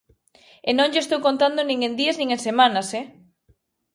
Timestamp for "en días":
1.87-2.15